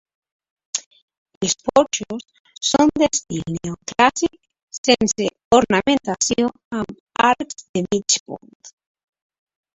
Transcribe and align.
Els 1.47 1.55
porxos 1.67 2.23
són 2.69 2.91
d'estil 3.01 3.53
neoclàssic 3.57 4.41
sense 4.79 5.29
ornamentació 5.59 6.51
amb 6.81 7.23
arcs 7.35 7.63
de 7.71 7.87
mig 7.93 8.19
punt. 8.33 8.59